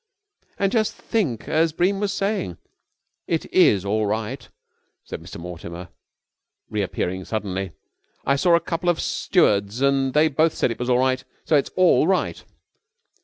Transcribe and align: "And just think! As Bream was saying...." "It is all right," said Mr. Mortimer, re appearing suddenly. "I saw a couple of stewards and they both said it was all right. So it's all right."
"And 0.57 0.71
just 0.71 0.95
think! 0.95 1.47
As 1.47 1.73
Bream 1.73 1.99
was 1.99 2.11
saying...." 2.11 2.57
"It 3.27 3.45
is 3.53 3.85
all 3.85 4.07
right," 4.07 4.49
said 5.03 5.21
Mr. 5.21 5.37
Mortimer, 5.39 5.89
re 6.71 6.81
appearing 6.81 7.23
suddenly. 7.23 7.73
"I 8.25 8.35
saw 8.35 8.55
a 8.55 8.59
couple 8.59 8.89
of 8.89 8.99
stewards 8.99 9.79
and 9.79 10.15
they 10.15 10.27
both 10.27 10.55
said 10.55 10.71
it 10.71 10.79
was 10.79 10.89
all 10.89 10.97
right. 10.97 11.23
So 11.45 11.55
it's 11.55 11.69
all 11.75 12.07
right." 12.07 12.43